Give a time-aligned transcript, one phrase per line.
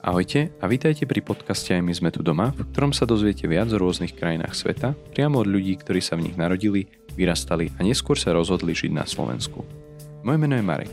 [0.00, 3.68] Ahojte a vítajte pri podcaste Aj my sme tu doma, v ktorom sa dozviete viac
[3.68, 8.16] o rôznych krajinách sveta, priamo od ľudí, ktorí sa v nich narodili, vyrastali a neskôr
[8.16, 9.60] sa rozhodli žiť na Slovensku.
[10.24, 10.88] Moje meno je Marek.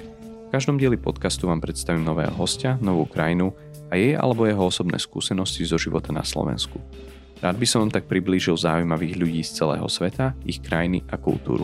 [0.47, 3.55] V každom dieli podcastu vám predstavím nového hostia, novú krajinu
[3.87, 6.75] a jej alebo jeho osobné skúsenosti zo života na Slovensku.
[7.39, 11.63] Rád by som vám tak priblížil zaujímavých ľudí z celého sveta, ich krajiny a kultúru.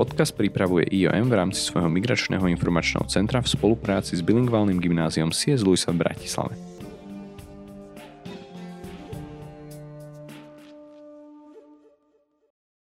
[0.00, 5.60] Podcast pripravuje IOM v rámci svojho migračného informačného centra v spolupráci s bilingválnym gymnáziom CS
[5.60, 6.56] Luisa v Bratislave.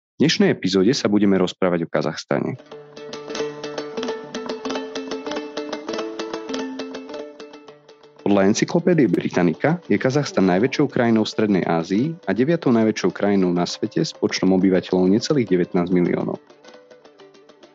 [0.02, 2.58] V dnešnej epizóde sa budeme rozprávať o Kazachstane.
[8.26, 13.62] Podľa encyklopédie Britannica je Kazachstan najväčšou krajinou v Strednej Ázii a deviatou najväčšou krajinou na
[13.62, 16.42] svete s počtom obyvateľov necelých 19 miliónov.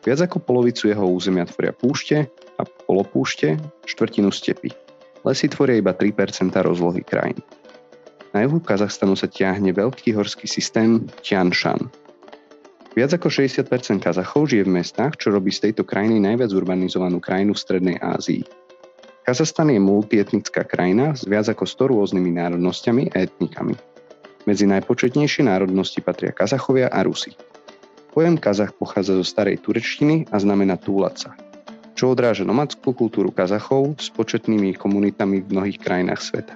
[0.02, 2.26] Viac ako polovicu jeho územia tvoria púšte
[2.58, 3.54] a polopúšte,
[3.86, 4.74] štvrtinu stepy.
[5.22, 7.38] Lesy tvoria iba 3% rozlohy krajín.
[8.34, 11.86] Na juhu Kazachstanu sa ťahne veľký horský systém Tian Shan.
[12.98, 13.70] Viac ako 60%
[14.02, 18.42] Kazachov žije v mestách, čo robí z tejto krajiny najviac urbanizovanú krajinu v Strednej Ázii.
[19.22, 23.78] Kazachstan je multietnická krajina s viac ako 100 rôznymi národnosťami a etnikami.
[24.50, 27.30] Medzi najpočetnejšie národnosti patria Kazachovia a Rusi.
[28.12, 31.30] Pojem Kazach pochádza zo starej turečtiny a znamená túlať sa,
[31.96, 36.54] čo odráža nomadskú kultúru Kazachov s početnými komunitami v mnohých krajinách sveta.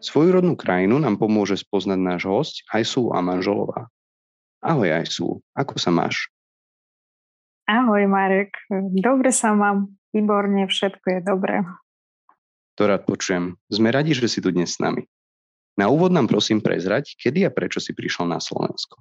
[0.00, 3.92] Svoju rodnú krajinu nám pomôže spoznať náš host Ajsu Amanžolová.
[4.64, 6.32] Ahoj Ajsu, ako sa máš?
[7.68, 11.60] Ahoj Marek, dobre sa mám, výborne, všetko je dobré.
[12.80, 13.60] To rád počujem.
[13.68, 15.04] Sme radi, že si tu dnes s nami.
[15.78, 18.98] Na úvod nám prosím prezrať, kedy a prečo si prišiel na Slovensko.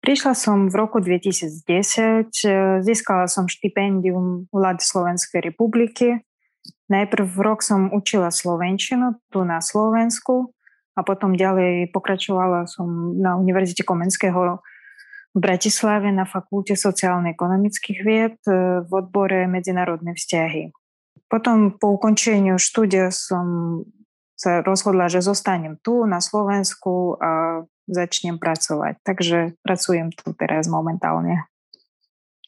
[0.00, 6.24] Prišla som v roku 2010, e, získala som štipendium vlády Slovenskej republiky.
[6.88, 10.56] Najprv rok som učila slovenčinu tu na Slovensku
[10.96, 14.58] a potom ďalej pokračovala som na Univerzite Komenského
[15.30, 20.74] v Bratislave na Fakulte sociálno-ekonomických vied e, v odbore medzinárodné vzťahy.
[21.30, 23.86] Potom po ukončeniu štúdia som
[24.40, 28.96] sa rozhodla, že zostanem tu na Slovensku a začnem pracovať.
[29.04, 31.44] Takže pracujem tu teraz momentálne.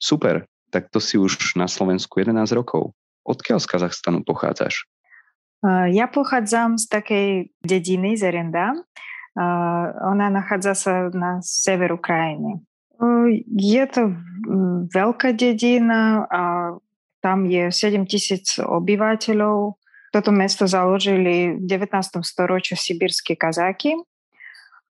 [0.00, 2.96] Super, tak to si už na Slovensku 11 rokov.
[3.28, 4.88] Odkiaľ z Kazachstanu pochádzaš?
[5.92, 7.28] Ja pochádzam z takej
[7.60, 8.72] dediny Zerenda.
[10.02, 12.64] Ona nachádza sa na severu krajiny.
[13.52, 14.16] Je to
[14.90, 16.42] veľká dedina a
[17.22, 19.78] tam je 7 tisíc obyvateľov
[20.12, 22.20] toto mesto založili v 19.
[22.20, 23.96] storočí sibírske kazáky.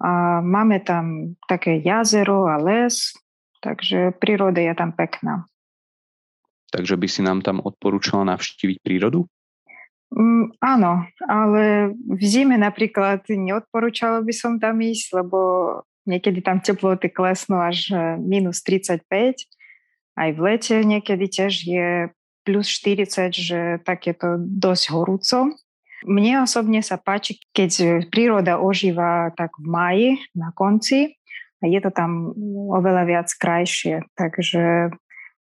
[0.02, 3.14] A máme tam také jazero a les,
[3.62, 5.46] takže príroda je tam pekná.
[6.74, 9.30] Takže by si nám tam odporúčala navštíviť prírodu?
[10.10, 15.38] Mm, áno, ale v zime napríklad neodporúčala by som tam ísť, lebo
[16.04, 19.06] niekedy tam teploty klesnú až minus 35.
[20.18, 21.88] Aj v lete niekedy tiež je
[22.42, 25.38] plus 40, že tak je to dosť horúco.
[26.02, 31.14] Mne osobne sa páči, keď príroda ožíva tak v maji na konci
[31.62, 32.34] a je to tam
[32.74, 34.02] oveľa viac krajšie.
[34.18, 34.90] Takže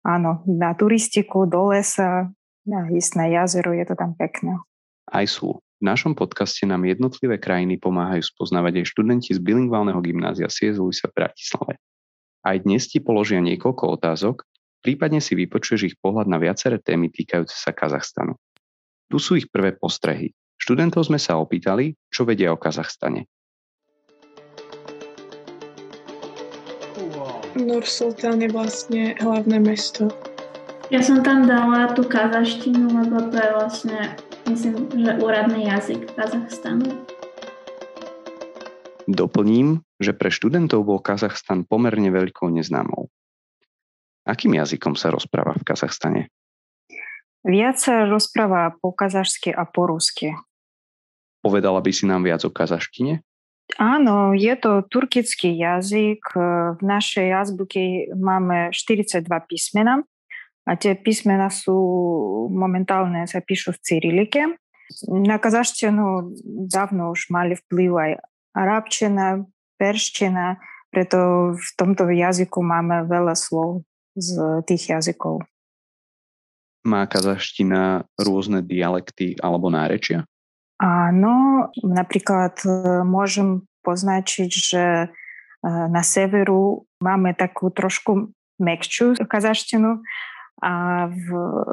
[0.05, 2.29] áno, na turistiku, do lesa,
[2.61, 4.61] na na jazero, je to tam pekné.
[5.09, 5.57] Aj sú.
[5.81, 11.09] V našom podcaste nám jednotlivé krajiny pomáhajú spoznávať aj študenti z bilingválneho gymnázia CS Luisa
[11.09, 11.81] v Bratislave.
[12.45, 14.45] Aj dnes ti položia niekoľko otázok,
[14.81, 18.33] Prípadne si vypočuješ ich pohľad na viaceré témy týkajúce sa Kazachstanu.
[19.13, 20.33] Tu sú ich prvé postrehy.
[20.57, 23.29] Študentov sme sa opýtali, čo vedia o Kazachstane.
[27.61, 30.09] Nur Sultán je vlastne hlavné mesto.
[30.89, 33.99] Ja som tam dala tú kazaštinu, lebo to je vlastne,
[34.49, 37.05] myslím, že úradný jazyk Kazachstanu.
[39.05, 43.13] Doplním, že pre študentov bol Kazachstan pomerne veľkou neznámou.
[44.21, 46.21] Akým jazykom sa rozpráva v Kazachstane?
[47.41, 50.37] Viac sa rozpráva po kazašsky a po rusky.
[51.41, 53.25] Povedala by si nám viac o kazaštine?
[53.81, 56.21] Áno, je to turkický jazyk.
[56.77, 60.05] V našej azbuke máme 42 písmena
[60.69, 61.73] a tie písmena sú
[62.53, 64.41] momentálne sa píšu v cyrilike.
[65.09, 66.37] Na kazaštinu
[66.69, 68.11] dávno už mali vplyv aj
[68.53, 69.41] arabčina,
[69.81, 70.61] perština,
[70.93, 73.81] preto v tomto jazyku máme veľa slov
[74.15, 75.45] z tých jazykov.
[76.81, 80.25] Má kazaština rôzne dialekty alebo nárečia?
[80.81, 82.69] Áno, napríklad e,
[83.05, 85.07] môžem poznačiť, že e,
[85.69, 90.01] na severu máme takú trošku mekčiu kazaštinu
[90.61, 91.27] a v,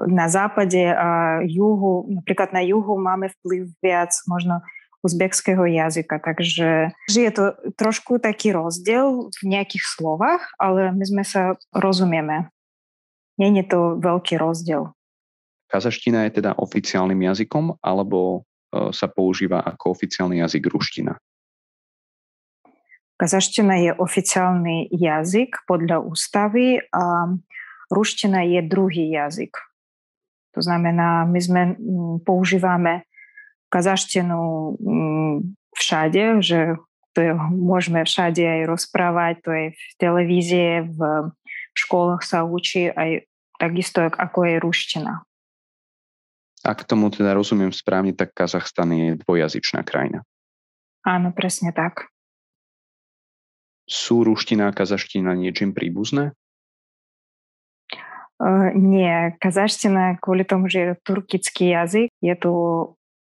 [0.09, 4.61] na západe a juhu, napríklad na juhu máme vplyv viac možno
[5.03, 6.19] uzbekského jazyka.
[6.19, 12.51] Takže je to trošku taký rozdiel v nejakých slovách, ale my sme sa rozumieme.
[13.39, 14.91] Nie je to veľký rozdiel.
[15.69, 18.19] Kazaština je teda oficiálnym jazykom alebo
[18.73, 21.15] e, sa používa ako oficiálny jazyk ruština?
[23.19, 27.35] Kazaština je oficiálny jazyk podľa ústavy a
[27.91, 29.59] ruština je druhý jazyk.
[30.57, 31.63] To znamená, my sme
[32.23, 33.08] používame
[33.69, 34.75] kazaštinu
[35.77, 36.77] všade, že
[37.17, 40.99] to je, môžeme všade aj rozprávať, to je v televízie, v
[41.75, 43.27] školách sa učí aj
[43.59, 45.13] takisto ako je ruština.
[46.67, 50.27] Ak tomu teda rozumiem správne, tak Kazachstan je dvojazyčná krajina.
[51.07, 52.11] Áno, presne tak.
[53.89, 56.37] Sú ruština a kazaština niečím príbuzné?
[58.39, 62.53] Uh, nie, kazaština kvôli tomu, že je turkický jazyk, je to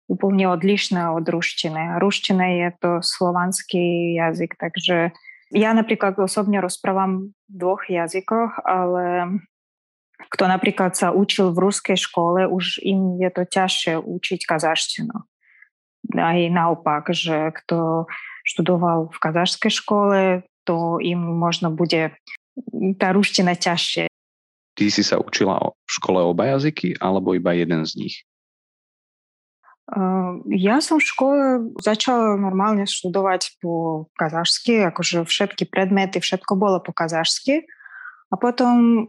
[0.08, 2.00] úplne odlišné od ruštiny.
[2.00, 5.12] Ruština je to slovanský jazyk, takže
[5.52, 9.40] ja napríklad osobne rozprávam v dvoch jazykoch, ale
[10.32, 15.16] kto napríklad sa učil v ruskej škole, už im je to ťažšie učiť kazaštinu.
[16.16, 18.08] Aj naopak, že kto
[18.48, 20.20] študoval v kazašskej škole,
[20.64, 22.16] to im možno bude
[23.00, 24.08] tá ruština ťažšie.
[24.78, 28.16] Ty si sa učila v škole oba jazyky alebo iba jeden z nich?
[30.52, 31.44] Ja som v škole
[31.80, 37.64] začala normálne študovať po kazašsky, akože všetky predmety, všetko bolo po kazašsky.
[38.28, 39.08] A potom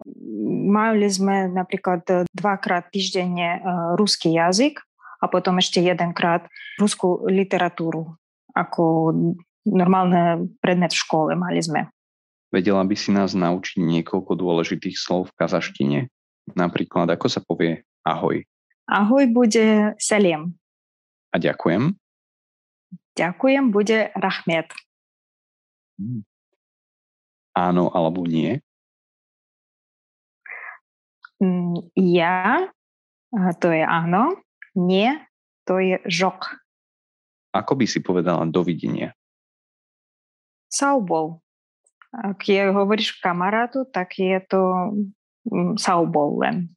[0.71, 3.59] mali sme napríklad dvakrát týždenne
[3.99, 4.79] ruský jazyk
[5.19, 6.47] a potom ešte jedenkrát
[6.79, 8.15] ruskú literatúru
[8.55, 9.15] ako
[9.67, 11.91] normálne predmet v škole mali sme.
[12.55, 15.99] Vedela by si nás naučiť niekoľko dôležitých slov v kazaštine?
[16.57, 18.43] Napríklad, ako sa povie ahoj?
[18.89, 20.58] Ahoj bude seliem.
[21.33, 21.93] A ďakujem?
[23.19, 24.71] Ďakujem bude rahmet.
[25.99, 26.23] Hmm.
[27.59, 28.63] Áno alebo nie?
[31.43, 32.71] Mm, ja,
[33.59, 34.39] to je áno.
[34.79, 35.27] Nie,
[35.67, 36.55] to je žok.
[37.51, 39.15] Ako by si povedala dovidenia?
[40.71, 41.43] Saubol.
[42.15, 44.61] Ak je, hovoríš kamarátu, tak je to
[45.51, 46.71] mm, saubol len.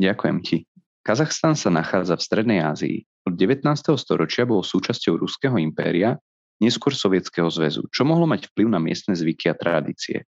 [0.00, 0.56] Ďakujem ti.
[1.04, 3.04] Kazachstan sa nachádza v Strednej Ázii.
[3.30, 3.62] Od 19.
[3.94, 6.18] storočia bol súčasťou Ruského impéria,
[6.58, 10.26] neskôr Sovietskeho zväzu, čo mohlo mať vplyv na miestne zvyky a tradície.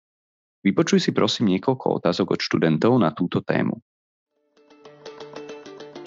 [0.67, 3.79] Vypočuj si prosím niekoľko otázok od študentov na túto tému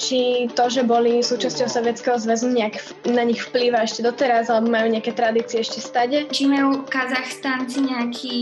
[0.02, 4.90] či to, že boli súčasťou Sovietskeho zväzu, nejak na nich vplýva ešte doteraz, alebo majú
[4.90, 6.26] nejaké tradície ešte stade?
[6.26, 8.38] Či majú Kazachstánci nejaký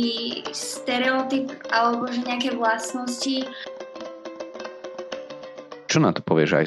[0.57, 3.45] stereotyp, alebo že nejaké vlastnosti?
[5.85, 6.67] Čo na to povieš aj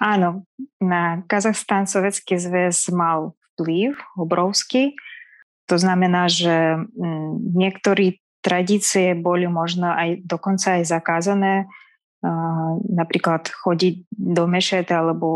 [0.00, 0.48] Áno,
[0.80, 4.96] na Kazachstán Sovietský zväz mal vplyv obrovský.
[5.68, 11.68] To znamená, že mm, niektorí tradície boli možno aj dokonca aj zakázané
[12.92, 15.28] napríklad chodiť do mešet alebo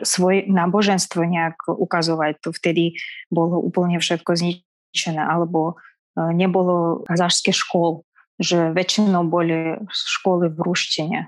[0.00, 2.40] svoje náboženstvo nejak ukazovať.
[2.40, 2.96] To vtedy
[3.28, 5.20] bolo úplne všetko zničené.
[5.20, 5.76] Alebo
[6.16, 8.08] nebolo kazašské škôl,
[8.40, 11.18] že väčšinou boli školy v ruštine.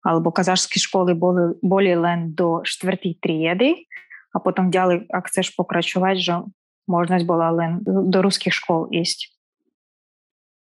[0.00, 3.84] Alebo kazašské školy boli, boli len do štvrtej triedy
[4.32, 6.34] a potom ďalej, ak chceš pokračovať, že
[6.88, 9.28] možnosť bola len do ruských škôl ísť.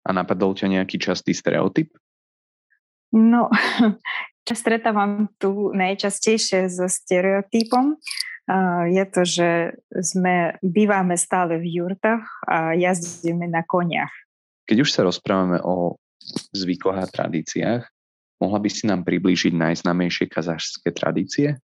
[0.08, 1.92] A napadol ťa nejaký častý stereotyp?
[3.12, 3.52] No,
[4.50, 7.98] stretávam tu najčastejšie so stereotypom.
[8.90, 14.10] Je to, že sme, bývame stále v jurtách a jazdíme na koniach.
[14.66, 15.94] Keď už sa rozprávame o
[16.50, 17.86] zvykoch a tradíciách,
[18.40, 21.60] mohla by si nám priblížiť najznamejšie kazašské tradície?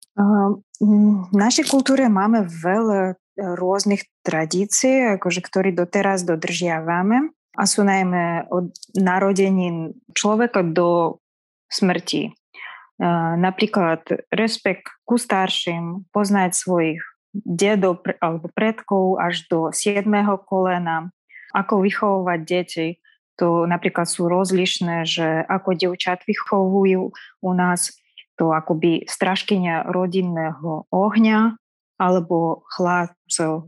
[0.76, 8.72] V našej kultúre máme veľa rôznych tradícií, akože, ktoré doteraz dodržiavame a sú najmä od
[8.96, 11.20] narodení človeka do
[11.72, 12.32] smrti.
[13.36, 17.00] Napríklad rešpekt ku starším, poznať svojich
[17.36, 20.08] dedov alebo predkov až do 7.
[20.48, 21.12] kolena,
[21.52, 22.88] ako vychovávať deti.
[23.36, 27.12] To napríklad sú rozlišné, že ako devčat vychovujú
[27.44, 27.92] u nás,
[28.36, 31.56] to akoby straškynia rodinného ohňa
[31.96, 33.64] alebo chlapcov.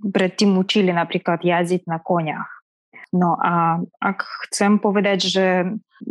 [0.00, 2.46] Predtým učili napríklad jazdiť na koniach.
[3.10, 5.46] No a ak chcem povedať, že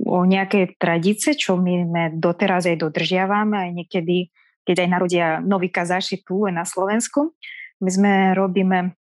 [0.04, 1.88] o nejaké tradície, čo my
[2.20, 4.28] doteraz aj dodržiavame, aj niekedy,
[4.68, 7.32] keď aj narodia noví kazaši tu na Slovensku,
[7.80, 9.00] my sme robíme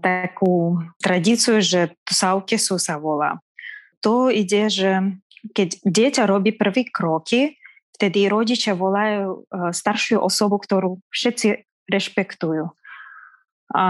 [0.00, 3.38] takú tradíciu, že Saukesu sa volá.
[4.00, 5.20] To ide, že
[5.52, 7.60] keď dieťa robí prvý kroky,
[7.92, 12.72] vtedy rodičia volajú staršiu osobu, ktorú všetci rešpektujú.
[13.76, 13.84] A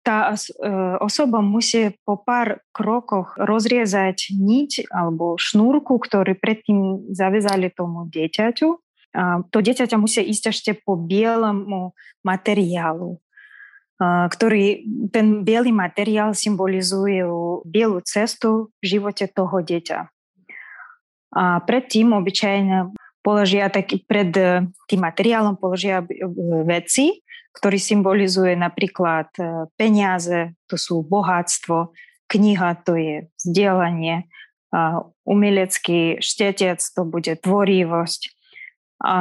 [0.00, 0.18] tá
[1.02, 8.68] osoba musí po pár krokoch rozriezať niť alebo šnúrku, ktorý predtým zavezali tomu dieťaťu.
[9.16, 11.92] A to dieťaťa musí ísť ešte po bielemu
[12.22, 13.18] materiálu
[14.02, 17.24] ktorý ten biely materiál symbolizuje
[17.64, 19.98] bielu cestu v živote toho dieťa.
[21.36, 26.00] A predtým obyčajne položia taký, pred e, tým materiálom položia
[26.64, 27.20] veci,
[27.52, 31.92] ktorý symbolizuje napríklad e, peniaze, to sú bohatstvo,
[32.30, 34.26] kniha, to je vzdelanie,
[35.26, 38.20] umelecký štetec, to bude tvorivosť.
[39.06, 39.16] A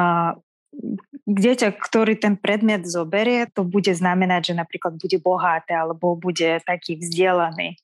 [1.26, 7.02] dieťa, ktorý ten predmet zoberie, to bude znamenať, že napríklad bude bohaté alebo bude taký
[7.02, 7.82] vzdelaný.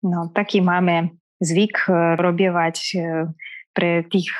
[0.00, 2.98] No, taký máme zvyk e, robievať e,
[3.74, 4.30] pre tých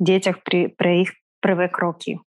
[0.00, 1.10] deťach pre, pre ich
[1.44, 2.18] prvé kroky.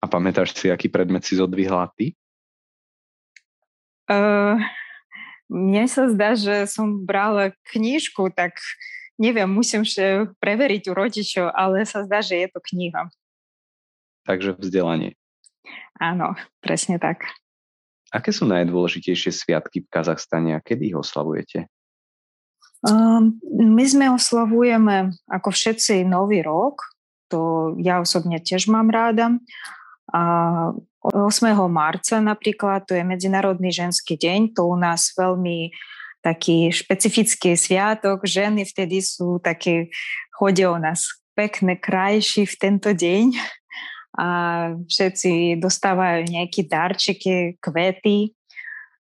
[0.00, 2.14] A pamätáš si, aký predmet si zodvihla ty?
[4.06, 4.62] Uh,
[5.50, 8.54] mne sa zdá, že som brala knižku, tak
[9.16, 9.82] neviem, musím
[10.40, 13.08] preveriť u rodičov, ale sa zdá, že je to kniha.
[14.26, 15.16] Takže vzdelanie.
[15.96, 17.24] Áno, presne tak.
[18.12, 21.66] Aké sú najdôležitejšie sviatky v Kazachstane a kedy ich oslavujete?
[22.86, 26.84] Um, my sme oslavujeme ako všetci Nový rok,
[27.26, 29.34] to ja osobne tiež mám ráda.
[30.14, 30.22] A
[31.02, 31.50] 8.
[31.66, 35.74] marca napríklad, to je Medzinárodný ženský deň, to u nás veľmi
[36.26, 38.26] taký špecifický sviatok.
[38.26, 39.94] Ženy vtedy sú také,
[40.34, 41.06] chodia u nás
[41.38, 43.38] pekné, krajší v tento deň
[44.18, 44.28] a
[44.90, 48.34] všetci dostávajú nejaké darčeky, kvety.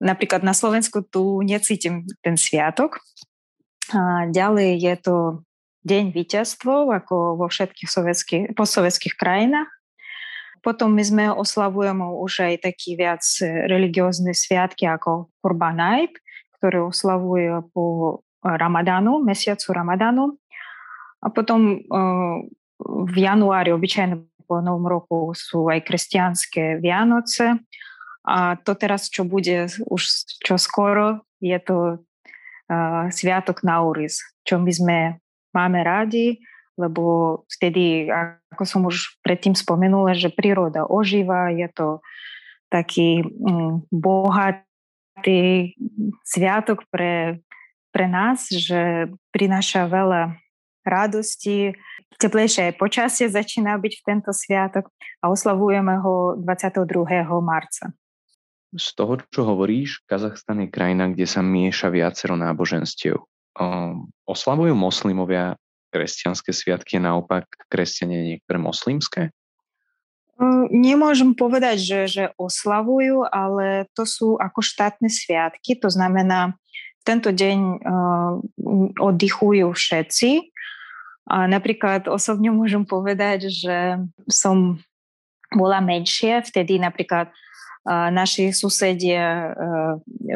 [0.03, 2.99] Napríklad na Slovensku tu necítim ten sviatok.
[3.95, 5.15] A ďalej je to
[5.87, 9.69] deň víťazstvo, ako vo všetkých sovietských, postsovietských krajinách.
[10.63, 16.15] Potom my sme oslavujeme už aj taký viac religiózne sviatky ako Kurban Aib,
[16.63, 20.39] ktoré oslavuje po Ramadánu, mesiacu Ramadánu.
[21.19, 21.83] A potom
[22.83, 27.59] v januári obyčajne po novom roku sú aj kresťanské Vianoce.
[28.23, 30.03] A to teraz, čo bude už
[30.39, 34.99] čo skoro, je to uh, Sviatok Nauris, čo my sme
[35.51, 36.39] máme radi,
[36.79, 38.07] lebo vtedy,
[38.55, 41.99] ako som už predtým spomenula, že príroda ožíva, je to
[42.71, 43.83] taký um,
[45.13, 45.77] bohatý
[46.25, 47.45] sviatok pre,
[47.93, 50.41] pre nás, že prináša veľa
[50.83, 51.77] radosti,
[52.19, 54.91] teplejšie počasie začína byť v tento sviatok
[55.23, 56.89] a oslavujeme ho 22.
[57.43, 57.93] marca.
[58.73, 63.21] Z toho, čo hovoríš, Kazachstan je krajina, kde sa mieša viacero náboženstiev.
[64.25, 65.61] Oslavujú moslimovia
[65.93, 69.29] kresťanské sviatky naopak kresťania niektoré moslimské?
[70.75, 76.59] Nemôžem povedať, že, že oslavujú, ale to sú ako štátne sviatky, to znamená,
[77.07, 78.39] tento deň uh,
[78.99, 80.53] oddychujú všetci,
[81.31, 84.83] a napríklad osobne môžem povedať, že som
[85.55, 87.31] bola menšia, vtedy napríklad
[87.87, 89.55] naši susedia,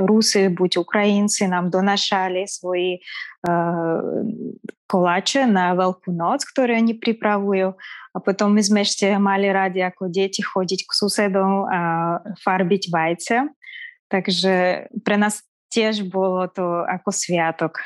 [0.02, 2.98] Rusi, buď Ukrajinci, nám donašali svoji
[4.86, 7.74] koláče na Veľkú noc, ktoré oni pripravujú.
[8.14, 11.80] A potom my sme ešte mali radi ako deti chodiť k susedom a
[12.40, 13.36] farbiť vajce.
[14.08, 14.54] Takže
[15.02, 17.82] pre nás tiež bolo to ako sviatok.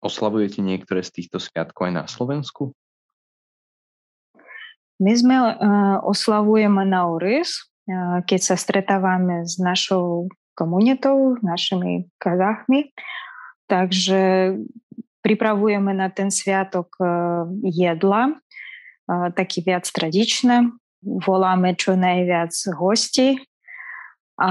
[0.00, 2.70] Oslavujete niektoré z týchto sviatkov aj na Slovensku?
[4.96, 7.20] My sme uh, oslavujeme na uh,
[8.26, 10.26] keď sa stretávame s našou
[10.58, 12.90] komunitou, našimi kazachmi.
[13.70, 14.54] Takže
[15.22, 20.70] pripravujeme na ten sviatok uh, jedla, uh, taký viac tradičné.
[21.02, 23.42] Voláme čo najviac hostí.
[24.38, 24.50] A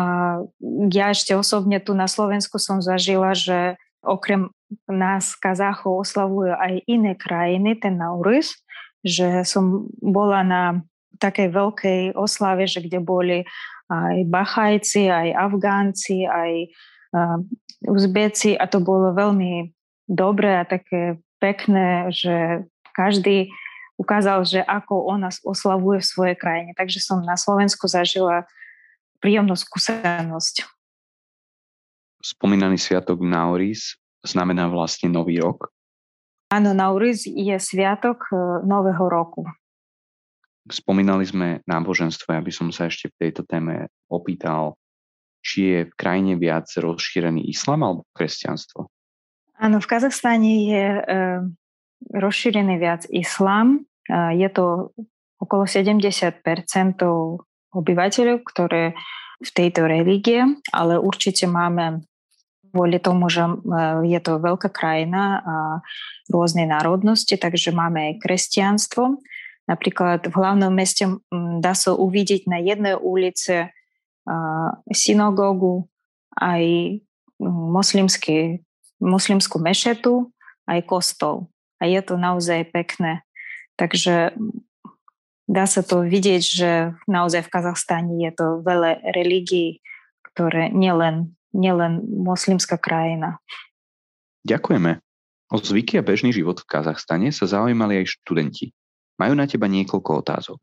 [0.91, 4.51] ja ešte osobne tu na Slovensku som zažila, že okrem
[4.89, 8.57] nás Kazachov oslavujú aj iné krajiny, ten Naurus,
[9.05, 10.61] že som bola na
[11.17, 13.38] takej veľkej oslave, že kde boli
[13.91, 16.51] aj Bachajci, aj Afgánci, aj
[17.13, 17.38] uh,
[17.86, 19.69] Uzbeci a to bolo veľmi
[20.10, 22.65] dobré a také pekné, že
[22.98, 23.53] každý
[23.95, 26.72] ukázal, že ako on nás oslavuje v svojej krajine.
[26.74, 28.50] Takže som na Slovensku zažila
[29.22, 30.75] príjemnú skúsenosť
[32.25, 35.69] spomínaný sviatok Nauris znamená vlastne Nový rok?
[36.50, 39.45] Áno, Nauris je sviatok e, Nového roku.
[40.65, 44.74] Spomínali sme náboženstvo, ja by som sa ešte v tejto téme opýtal,
[45.45, 48.89] či je v krajine viac rozšírený islam alebo kresťanstvo?
[49.62, 51.01] Áno, v Kazachstane je e,
[52.17, 53.86] rozšírený viac islám.
[54.10, 54.91] E, je to
[55.38, 56.41] okolo 70%
[57.69, 58.98] obyvateľov, ktoré
[59.38, 60.43] v tejto religie,
[60.74, 62.01] ale určite máme
[62.74, 63.53] kvôli tomu, že e,
[64.12, 65.55] je to veľká krajina a
[66.27, 69.22] rôzne národnosti, takže máme aj kresťanstvo.
[69.65, 71.10] Napríklad v hlavnom meste
[71.62, 73.69] dá sa uvidieť na jednej ulici
[74.93, 75.89] synagógu,
[76.38, 76.98] aj
[77.41, 78.62] moslimský,
[79.01, 80.29] moslimskú mešetu,
[80.69, 81.50] aj kostol.
[81.81, 83.25] A je to naozaj pekné.
[83.75, 84.34] Takže
[85.45, 86.72] dá sa to vidieť, že
[87.05, 89.81] naozaj v Kazachstane je to veľa religií,
[90.34, 93.41] ktoré nielen, nielen moslimská krajina.
[94.45, 95.01] Ďakujeme.
[95.53, 98.74] O zvyky a bežný život v Kazachstane sa zaujímali aj študenti.
[99.15, 100.60] Majú na teba niekoľko otázok.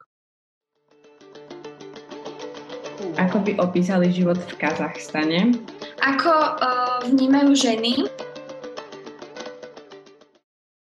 [3.16, 5.56] Ako by opísali život v Kazachstane?
[6.00, 8.08] Ako uh, vnímajú ženy?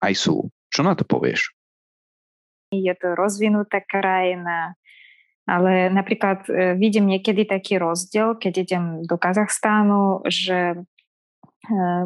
[0.04, 0.52] Aj sú.
[0.68, 1.56] Čo na to povieš?
[2.72, 4.76] Je to rozvinutá krajina,
[5.48, 10.76] ale napríklad uh, vidím niekedy taký rozdiel, keď idem do Kazachstánu, že
[11.72, 12.04] uh,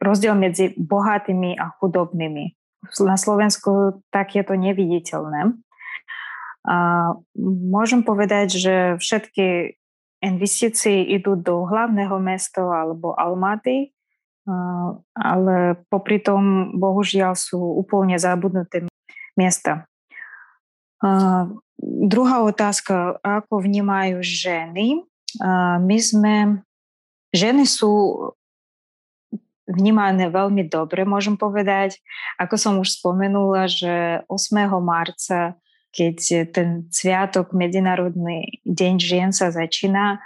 [0.00, 2.63] rozdiel medzi bohatými a chudobnými.
[3.00, 5.56] Na Slovensku tak je to neviditeľné.
[6.64, 6.76] A
[7.44, 9.76] môžem povedať, že všetky
[10.24, 13.92] investície idú do hlavného mesta alebo Almaty,
[15.12, 18.88] ale popri tom bohužiaľ sú úplne zabudnuté
[19.36, 19.84] miesta.
[21.84, 25.04] Druhá otázka, ako vnímajú ženy.
[25.84, 26.64] My sme,
[27.36, 27.92] ženy sú
[29.64, 31.98] vnímané veľmi dobre, môžem povedať.
[32.36, 34.68] Ako som už spomenula, že 8.
[34.84, 35.56] marca
[35.94, 40.18] keď ten sviatok, Medzinárodný deň žien sa začína,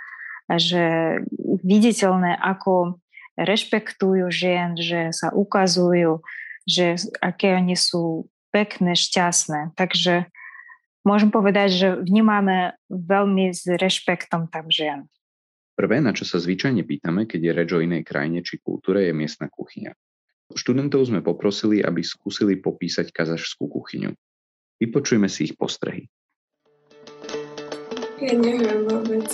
[0.49, 1.21] že
[1.61, 2.97] viditeľné, ako
[3.37, 6.25] rešpektujú žien, že sa ukazujú,
[6.65, 9.76] že aké oni sú pekné, šťastné.
[9.76, 10.32] Takže
[11.04, 15.04] môžem povedať, že vnímame veľmi s rešpektom tam žien.
[15.78, 19.14] Prvé, na čo sa zvyčajne pýtame, keď je reč o inej krajine či kultúre, je
[19.14, 19.95] miestna kuchyňa.
[20.50, 24.10] Študentov sme poprosili, aby skúsili popísať kazašskú kuchyňu.
[24.82, 26.10] Vypočujme si ich postrehy.
[28.19, 29.30] Ja neviem vôbec.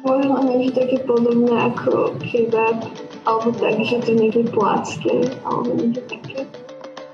[0.00, 2.80] Možno niečo také podobné ako kebab,
[3.28, 6.48] alebo tak, že to niekde placké, alebo niečo také.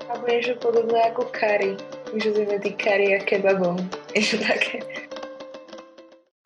[0.07, 1.75] Alebo niečo podobné ako curry.
[2.15, 3.75] Že to medzi curry a kebabom.
[4.15, 4.87] Niečo také.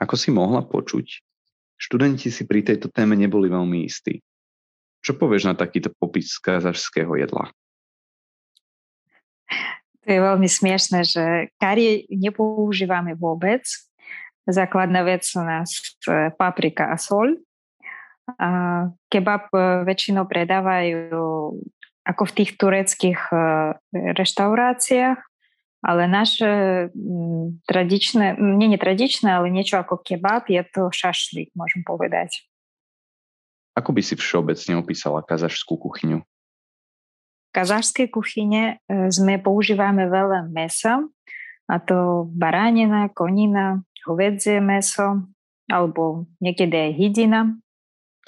[0.02, 1.33] Ako si mohla počuť,
[1.84, 4.24] študenti si pri tejto téme neboli veľmi istí.
[5.04, 7.52] Čo povieš na takýto popis kazašského jedla?
[10.04, 11.24] To je veľmi smiešné, že
[11.60, 13.64] kari nepoužívame vôbec.
[14.44, 15.72] Základná vec u nás
[16.04, 17.40] e, paprika a sol.
[19.08, 21.16] Kebab e, väčšinou predávajú
[22.04, 23.40] ako v tých tureckých e,
[25.84, 26.52] ale naše
[27.68, 32.48] tradičné, nie netradičné, ale niečo ako kebab je to šašlík, môžem povedať.
[33.76, 36.24] Ako by si všeobecne opísala kazašskú kuchyňu?
[37.54, 38.74] kazašskej kuchyne e,
[39.14, 41.06] sme používame veľa mesa,
[41.70, 45.24] a to baranina, konina, hovedzie meso,
[45.72, 47.40] alebo niekedy aj hydina.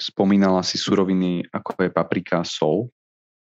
[0.00, 2.88] Spomínala si suroviny ako je paprika a sol.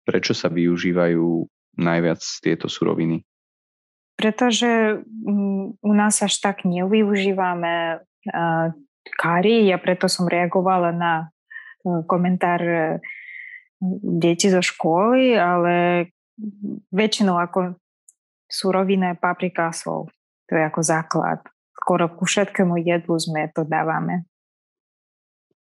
[0.02, 1.46] Prečo sa využívajú
[1.78, 3.22] najviac tieto suroviny?
[4.14, 8.00] Pretože mm, u nás až tak nevyužívame
[9.12, 11.24] kari, ja preto som reagovala na e,
[12.08, 12.82] komentár e,
[14.00, 16.08] deti zo školy, ale
[16.88, 17.76] väčšinou ako
[18.48, 20.08] surovina je paprika sol.
[20.48, 21.40] To je ako základ.
[21.76, 24.24] Skoro ku všetkému jedlu sme to dávame.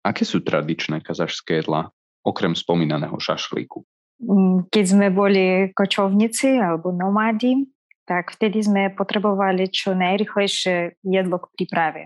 [0.05, 1.89] Aké sú tradičné kazašské jedlá,
[2.21, 3.81] okrem spomínaného šašlíku?
[4.21, 7.65] Mm, keď sme boli kočovníci alebo nomádi,
[8.05, 12.03] tak vtedy sme potrebovali čo najrychlejšie jedlo k príprave.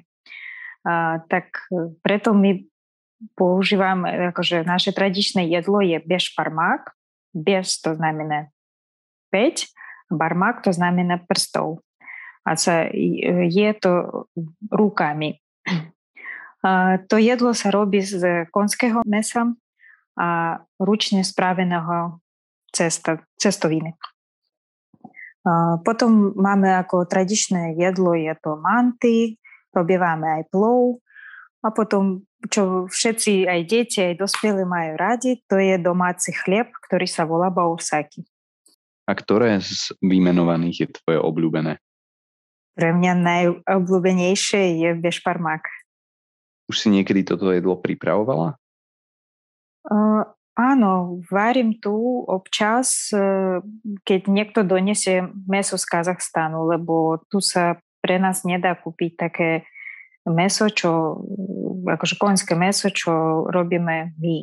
[0.86, 1.68] A, tak
[2.02, 2.64] preto my
[3.34, 6.94] používam, akože naše tradičné jedlo je bež parmák.
[7.34, 8.48] Bež to znamená
[9.30, 9.68] 5,
[10.08, 11.84] barmak to znamená prstov.
[12.48, 12.88] A sa,
[13.44, 14.24] je to
[14.72, 15.36] rukami.
[16.64, 19.52] A to jedlo sa robí z konského mesa
[20.18, 22.18] a ručne spraveného
[22.72, 23.94] cesta, cestoviny.
[25.86, 29.38] Potom máme ako tradičné jedlo, je to manty,
[29.72, 31.00] robievame aj plov
[31.62, 37.06] a potom čo všetci, aj deti, aj dospelí majú radi, to je domáci chlieb, ktorý
[37.10, 38.22] sa volá bausaki.
[39.08, 41.82] A ktoré z vymenovaných je tvoje obľúbené?
[42.78, 45.66] Pre mňa najobľúbenejšie je bešparmák.
[46.70, 48.54] Už si niekedy toto jedlo pripravovala?
[49.88, 50.22] Uh,
[50.58, 53.14] áno, varím tu občas,
[54.02, 59.62] keď niekto donesie meso z Kazachstanu, lebo tu sa pre nás nedá kúpiť také
[60.26, 61.22] meso, čo,
[61.86, 64.38] akože koňské meso, čo robíme my.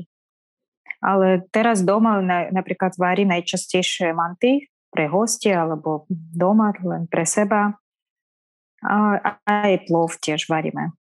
[1.04, 7.76] Ale teraz doma na, napríklad varí najčastejšie manty pre hostia alebo doma len pre seba.
[8.82, 10.96] A aj plov tiež varíme.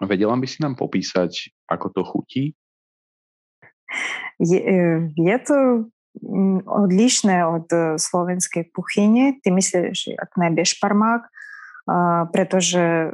[0.00, 2.44] Vedela by si nám popísať, ako to chutí?
[7.46, 9.38] Od e, slovenskej kuchyne.
[9.40, 11.22] Ty myslíš, ak najbie šparmák,
[12.34, 13.08] pretože e,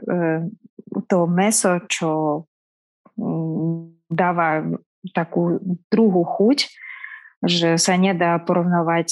[1.07, 2.11] to meso, čo
[3.21, 4.65] mm, dáva
[5.15, 5.61] takú
[5.93, 6.69] druhú chuť,
[7.47, 9.09] že sa nedá porovnovať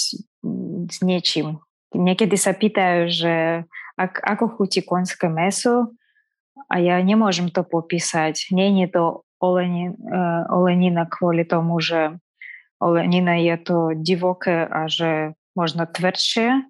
[0.90, 1.62] s niečím.
[1.94, 3.34] Niekedy sa pýtajú, že
[3.94, 5.94] ak, ako chutí konské meso,
[6.68, 8.50] a ja nemôžem to popísať.
[8.50, 9.04] Nie je to
[9.44, 12.16] oleni, uh, olenina kvôli tomu, že
[12.80, 16.64] olenina je to divoké a že možno tvrdšie,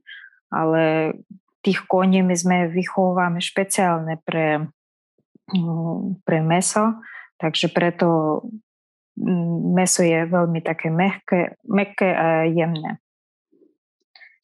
[0.53, 0.83] ale
[1.65, 4.69] tých koní my sme vychovávame špeciálne pre,
[6.23, 7.01] pre meso,
[7.41, 8.41] takže preto
[9.75, 13.01] meso je veľmi také mehké, mehké a jemné.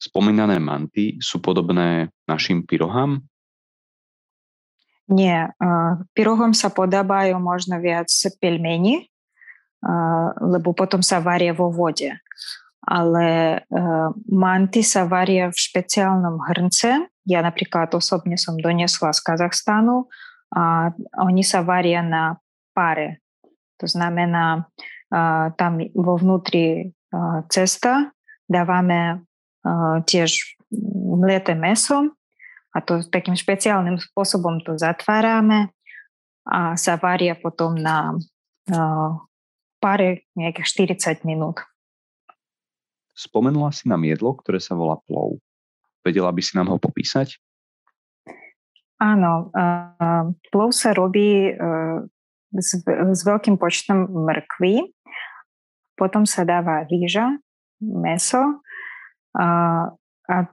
[0.01, 3.21] Spomínané manty sú podobné našim pyrohám?
[5.11, 5.51] Nie,
[6.15, 8.07] pyrohom sa podobajú možno viac
[8.39, 9.11] pelmeni,
[10.39, 12.15] lebo potom sa varia vo vode.
[12.87, 13.59] Ale
[14.31, 17.11] manty sa varia v špeciálnom hrnce.
[17.27, 20.07] Ja napríklad osobne som donesla z Kazachstanu
[20.55, 22.39] a oni sa varia na
[22.71, 23.19] pare.
[23.83, 24.65] To znamená,
[25.59, 26.95] tam vo vnútri
[27.51, 28.15] cesta
[28.47, 29.27] dávame
[30.07, 30.55] tiež
[31.19, 32.15] mleté meso
[32.71, 35.71] a to takým špeciálnym spôsobom to zatvárame
[36.47, 39.11] a sa varia potom na uh,
[39.83, 41.61] pare nejakých 40 minút.
[43.11, 45.37] Spomenula si nám jedlo, ktoré sa volá plov.
[46.01, 47.37] Vedela by si nám ho popísať?
[49.01, 52.05] Áno, uh, plov sa robí uh,
[52.53, 54.93] s, s veľkým počtom mrkvy,
[55.97, 57.37] potom sa dáva rýža,
[57.81, 58.61] meso,
[59.37, 59.85] uh,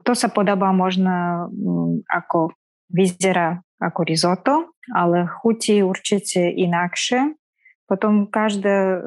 [0.02, 2.52] to sa podobá možno mm, ako
[2.90, 4.54] vyzerá ako risotto,
[4.90, 7.38] ale chutí určite inakšie.
[7.86, 8.98] Potom každá e,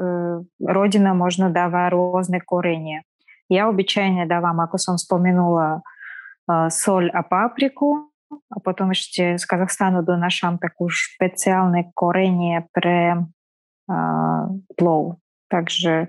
[0.63, 3.03] rodina možno dáva rôzne korenie.
[3.51, 5.83] Ja obyčajne dávam, ako som spomenula,
[6.47, 14.43] e, sol a papriku, a potom ešte z Kazachstanu donášam takú špeciálne korenie pre uh,
[14.79, 15.19] plov.
[15.51, 16.07] Takže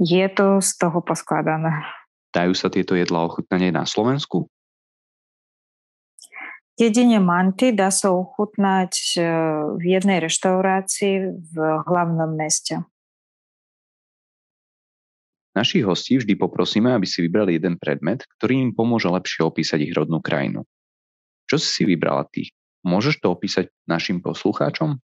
[0.00, 1.86] je to z toho poskladané.
[2.30, 4.46] Dajú sa tieto jedlá ochutnať aj na Slovensku?
[6.80, 9.20] Jedine manty dá sa ochutnať e,
[9.76, 12.80] v jednej reštaurácii v hlavnom meste.
[15.52, 19.92] Našich hostí vždy poprosíme, aby si vybrali jeden predmet, ktorý im pomôže lepšie opísať ich
[19.92, 20.64] rodnú krajinu.
[21.50, 22.48] Čo si si vybrala ty?
[22.86, 25.02] Môžeš to opísať našim poslucháčom?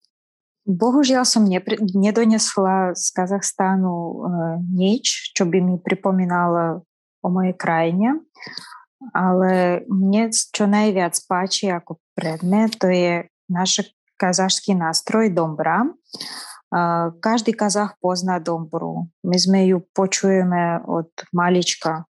[0.64, 4.14] Bohužiaľ som nepr- nedonesla z Kazachstánu e,
[4.70, 6.87] nič, čo by mi pripomínalo
[7.24, 8.20] o mojej krajine,
[9.16, 13.88] ale mne čo najviac páči ako predmet, to je náš
[14.20, 15.88] kazašský nástroj Dombra.
[17.20, 19.08] Každý kazach pozná Dombru.
[19.24, 22.04] My sme ju počujeme od malička.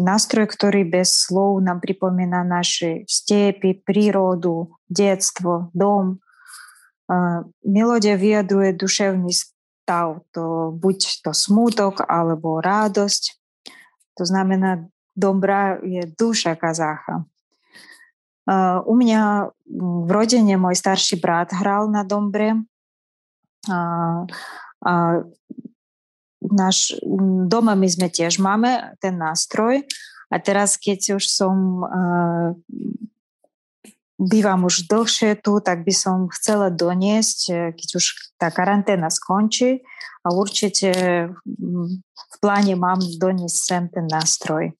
[0.00, 6.24] Nástroj, ktorý bez slov nám pripomína naše stepy, prírodu, detstvo, dom.
[7.60, 13.43] Melódia vyjadruje duševný stav, to buď to smutok alebo radosť.
[14.18, 17.26] To znamená, dobra je duša kazácha.
[18.84, 19.48] U mňa
[20.04, 22.60] v rodine môj starší brat hral na dombre.
[23.64, 23.78] A,
[24.84, 24.92] a
[26.44, 26.92] náš,
[27.48, 29.88] doma my sme tiež máme ten nástroj.
[30.28, 31.86] A teraz, keď už som
[34.18, 38.04] bývam už dlhšie tu, tak by som chcela doniesť, e, keď už
[38.38, 39.82] tá karanténa skončí
[40.24, 40.90] a určite
[42.08, 44.72] v pláne mám doniesť sem ten nástroj.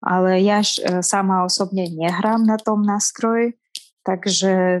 [0.00, 3.60] Ale ja e, sama osobne nehrám na tom nástroji,
[4.00, 4.80] takže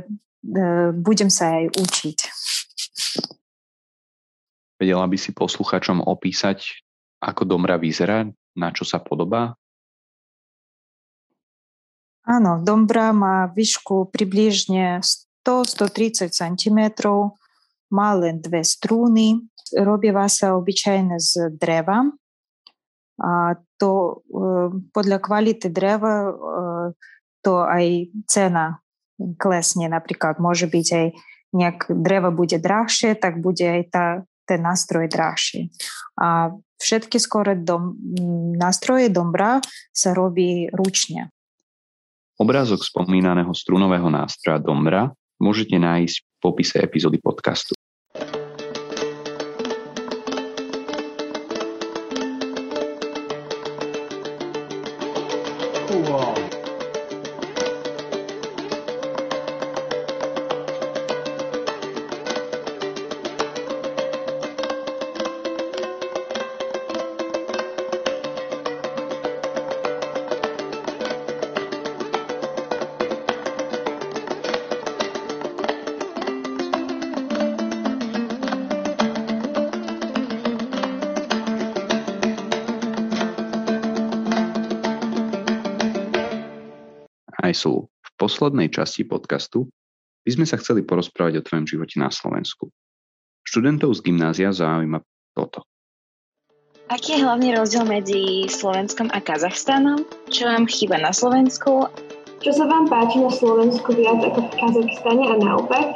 [0.96, 2.18] budem sa aj učiť.
[4.80, 6.80] Vedela by si posluchačom opísať,
[7.20, 8.24] ako domra vyzerá,
[8.56, 9.59] na čo sa podobá?
[12.30, 15.02] Áno, dombra má výšku približne
[15.42, 16.80] 100-130 cm,
[17.90, 22.06] má len dve strúny, robíva sa obyčajne z dreva.
[23.18, 24.22] A to
[24.94, 26.30] podľa kvality dreva
[27.42, 28.78] to aj cena
[29.36, 29.90] klesne.
[29.90, 31.06] Napríklad môže byť aj
[31.50, 34.06] nejak drevo bude drahšie, tak bude aj tá,
[34.46, 35.74] ten nástroj drahší.
[36.14, 37.98] A všetky skoro dom,
[38.54, 39.58] nástroje dombra
[39.90, 41.34] sa robí ručne.
[42.40, 47.76] Obrázok spomínaného strunového nástroja dombra môžete nájsť v popise epizódy podcastu.
[87.50, 87.90] Aj sú.
[87.90, 89.66] V poslednej časti podcastu
[90.22, 92.70] by sme sa chceli porozprávať o tvojom živote na Slovensku.
[93.42, 95.02] Študentov z gymnázia zaujíma
[95.34, 95.66] toto.
[96.90, 100.02] Aký je hlavný rozdiel medzi Slovenskom a Kazachstanom?
[100.26, 101.86] Čo vám chýba na Slovensku?
[102.42, 105.86] Čo sa vám páči na Slovensku viac ako v Kazachstane a naopak?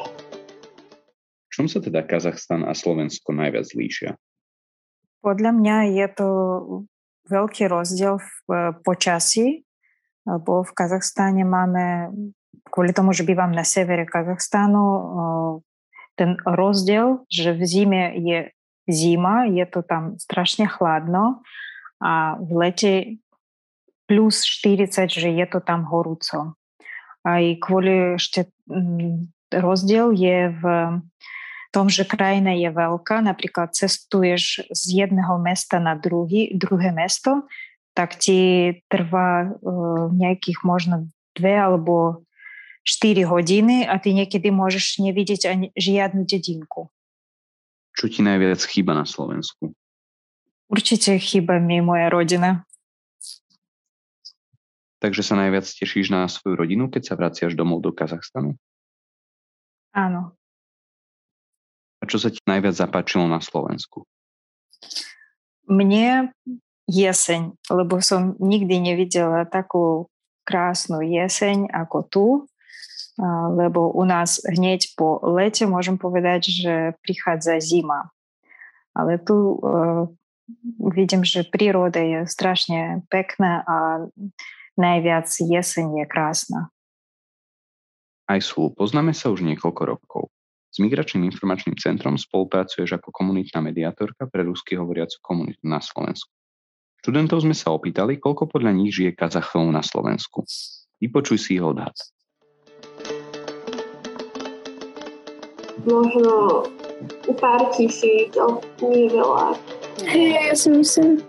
[1.50, 4.14] V čom sa teda Kazachstan a Slovensko najviac líšia?
[5.18, 6.28] Podľa mňa je to
[7.26, 9.63] veľký rozdiel v eh, počasí
[10.24, 12.10] lebo v Kazachstáne máme,
[12.68, 14.84] kvôli tomu, že bývam na severe Kazachstánu,
[16.14, 18.38] ten rozdiel, že v zime je
[18.87, 21.42] zima, je to tam strašne chladno
[21.98, 22.92] a v lete
[24.04, 26.54] plus 40, že je to tam horúco.
[27.24, 28.52] Aj kvôli ešte
[29.48, 30.64] rozdiel je v
[31.72, 37.48] tom, že krajina je veľká, napríklad cestuješ z jedného mesta na druhý, druhé mesto,
[37.94, 42.26] tak ti trvá uh, nejakých možno dve alebo
[42.85, 46.92] 4 hodiny a ty niekedy môžeš nevidieť ani žiadnu dedinku.
[47.94, 49.72] Čo ti najviac chýba na Slovensku?
[50.68, 52.66] Určite chýba mi moja rodina.
[54.98, 58.57] Takže sa najviac tešíš na svoju rodinu, keď sa vraciaš domov do Kazachstanu?
[59.94, 60.35] Áno.
[62.00, 64.04] A čo sa ti najviac zapáčilo na Slovensku?
[65.68, 66.35] Mne
[66.88, 70.08] jeseň, lebo som nikdy nevidela takú
[70.44, 72.26] krásnu jeseň ako tu,
[73.54, 78.10] lebo u nás hneď po lete môžem povedať, že prichádza zima.
[78.94, 80.06] Ale tu uh,
[80.92, 83.76] vidím, že príroda je strašne pekná a
[84.76, 86.60] najviac jeseň je krásna.
[88.24, 90.22] Aj sú, poznáme sa už niekoľko rokov.
[90.74, 96.34] S Migračným informačným centrom spolupracuješ ako komunitná mediátorka pre rusky hovoriacu komunitu na Slovensku.
[97.04, 100.40] Študentov sme sa opýtali, koľko podľa nich žije Kazachov na Slovensku.
[101.04, 101.92] Vypočuj si ich odhad.
[105.84, 106.64] Možno
[107.28, 109.52] u pár tisíc, ale nie veľa.
[110.08, 111.20] Hej, ja si myslím.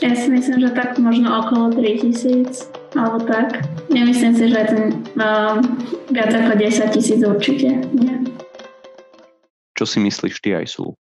[0.00, 3.60] Ja si myslím, že tak možno okolo 3000 alebo tak.
[3.92, 5.60] Nemyslím si, že ten uh,
[6.08, 7.76] viac ako 10 tisíc určite.
[7.92, 8.24] Nie.
[9.76, 10.96] Čo si myslíš ty aj sú?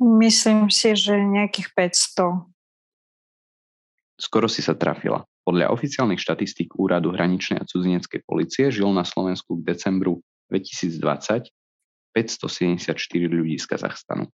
[0.00, 2.48] Myslím si, že nejakých 500.
[4.16, 5.28] Skoro si sa trafila.
[5.44, 11.52] Podľa oficiálnych štatistík Úradu hraničnej a cudzineckej policie žil na Slovensku v decembru 2020
[12.14, 12.90] 574
[13.30, 14.26] ľudí z Kazachstanu.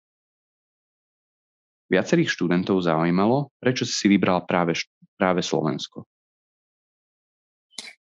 [1.92, 4.74] Viacerých študentov zaujímalo, prečo si si vybral práve,
[5.20, 6.08] práve Slovensko.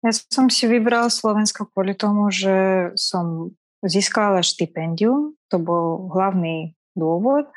[0.03, 3.55] Ja som si vybral Slovensko kvôli tomu, že som
[3.87, 5.39] získala štipendium.
[5.55, 7.49] To bol hlavný dôvod.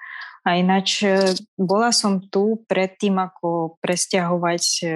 [0.45, 4.87] A ináč e, bola som tu predtým, ako presťahovať e,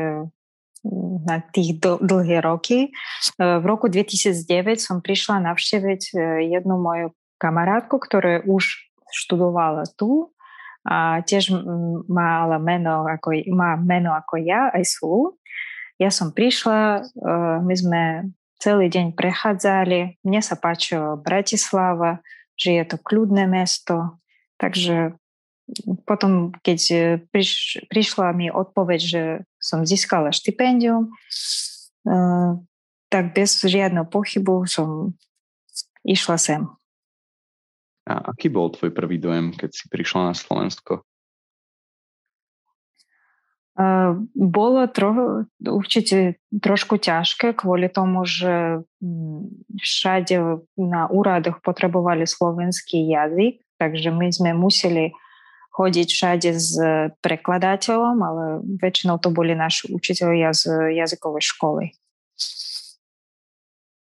[1.25, 2.88] na tých dlhé roky.
[2.88, 2.89] E,
[3.41, 6.13] v roku 2009 som prišla navšteviť
[6.45, 8.78] jednu moju kamarátku, ktorá už
[9.10, 10.30] študovala tu
[10.86, 11.49] a tiež
[12.06, 15.34] mala meno ako, má meno ako ja, aj sú.
[15.99, 17.04] Ja som prišla,
[17.60, 18.04] my sme
[18.62, 22.23] celý deň prechádzali, mne sa páčilo Bratislava,
[22.56, 24.19] že je to kľudné mesto,
[24.60, 25.15] Takže
[26.04, 29.24] potom, keď e, priš, prišla mi odpoveď, že
[29.62, 31.12] som získala štipendium, e,
[33.10, 35.15] tak bez žiadneho pochybu som
[36.04, 36.62] išla sem.
[38.10, 41.06] A aký bol tvoj prvý dojem, keď si prišla na Slovensko?
[43.80, 48.84] Uh, bolo tro, určite trošku ťažké kvôli tomu, že
[49.80, 50.36] všade
[50.76, 55.15] na úradoch potrebovali slovenský jazyk Takže my sme museli
[55.72, 56.76] chodiť všade s
[57.24, 58.44] prekladateľom, ale
[58.84, 61.86] väčšinou to boli naši učiteľia z jazykovej školy.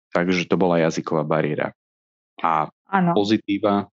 [0.10, 1.78] Takže to bola jazyková bariéra.
[2.42, 3.14] A ano.
[3.14, 3.86] pozitíva,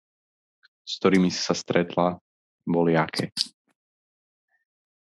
[0.88, 2.16] s ktorými si sa stretla,
[2.64, 3.36] boli aké?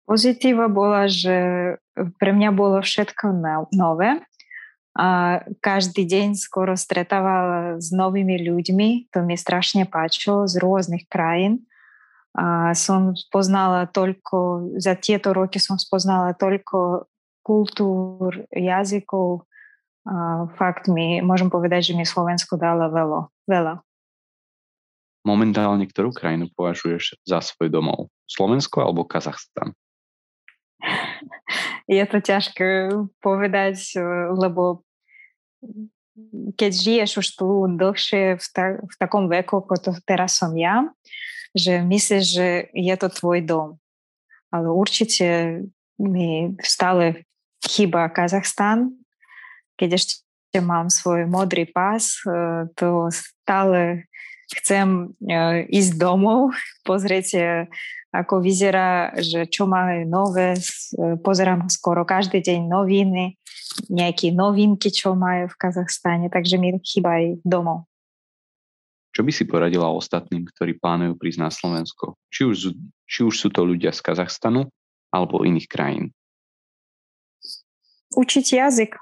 [0.03, 1.36] Pozitíva bola, že
[2.19, 3.32] pre mňa bolo všetko
[3.71, 4.23] nové.
[5.62, 9.13] Každý deň skoro stretávala s novými ľuďmi.
[9.13, 11.69] To mi strašne páčilo z rôznych krajín.
[12.73, 17.05] Som spoznala toľko, za tieto roky som spoznala toľko
[17.45, 19.45] kultúr, jazykov.
[20.57, 23.21] Fakt mi, môžem povedať, že mi Slovensko dalo veľa.
[23.45, 23.73] veľa.
[25.27, 28.10] Momentálne ktorú krajinu považuješ za svoj domov?
[28.25, 29.77] Slovensko alebo Kazachstan?
[31.86, 33.97] Je to ťažké povedať,
[34.36, 34.87] lebo
[36.57, 40.89] keď žiješ už tu dlhšie v, ta, v takom veku, ako to teraz som ja,
[41.53, 43.69] že myslíš, že je to tvoj dom.
[44.49, 45.61] Ale určite
[46.01, 47.25] mi stále
[47.61, 48.97] chýba Kazachstan.
[49.77, 54.09] Keď ešte mám svoj modrý pás, e, to stále
[54.57, 56.53] chcem e, ísť domov,
[56.87, 57.27] pozrieť
[58.11, 60.55] ako vyzerá, že čo máme nové,
[61.21, 63.35] pozerám skoro každý deň noviny,
[63.91, 67.85] nejaké novinky, čo majú v Kazachstane, takže mi chýba aj domov.
[69.11, 72.15] Čo by si poradila ostatným, ktorí plánujú prísť na Slovensko?
[72.29, 72.57] Či už,
[73.09, 74.69] či už sú to ľudia z Kazachstanu
[75.09, 76.13] alebo iných krajín?
[78.13, 78.95] Učiť jazyk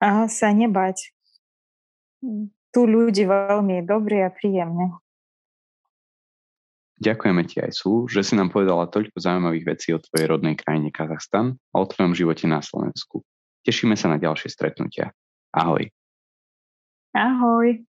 [0.00, 1.12] a sa nebať.
[2.70, 4.92] Tu ľudí veľmi dobrí a príjemní.
[7.00, 10.92] Ďakujeme ti aj sú, že si nám povedala toľko zaujímavých vecí o tvojej rodnej krajine
[10.92, 13.24] Kazachstan a o tvojom živote na Slovensku.
[13.64, 15.16] Tešíme sa na ďalšie stretnutia.
[15.56, 15.88] Ahoj.
[17.16, 17.80] Ahoj.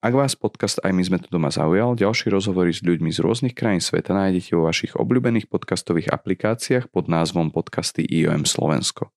[0.00, 3.52] Ak vás podcast Aj my sme tu doma zaujal, ďalšie rozhovory s ľuďmi z rôznych
[3.58, 9.12] krajín sveta nájdete vo vašich obľúbených podcastových aplikáciách pod názvom podcasty IOM Slovensko.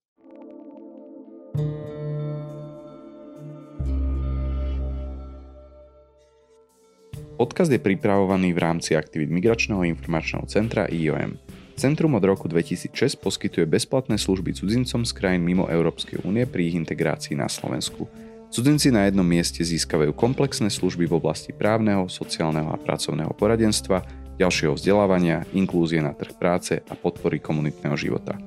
[7.33, 11.33] Podcast je pripravovaný v rámci aktivít Migračného informačného centra IOM.
[11.73, 16.77] Centrum od roku 2006 poskytuje bezplatné služby cudzincom z krajín mimo Európskej únie pri ich
[16.77, 18.05] integrácii na Slovensku.
[18.53, 24.05] Cudzinci na jednom mieste získavajú komplexné služby v oblasti právneho, sociálneho a pracovného poradenstva,
[24.37, 28.37] ďalšieho vzdelávania, inklúzie na trh práce a podpory komunitného života.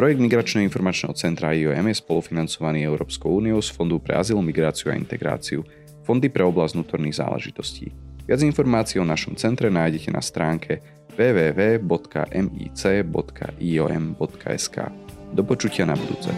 [0.00, 4.96] Projekt Migračného informačného centra IOM je spolufinancovaný Európskou úniou z Fondu pre azyl, migráciu a
[4.96, 5.60] integráciu,
[6.08, 8.13] Fondy pre oblasť vnútorných záležitostí.
[8.24, 10.80] Viac informácií o našom centre nájdete na stránke
[11.12, 11.96] www.mic.iom.sk.
[15.34, 16.32] Do počutia na budúce.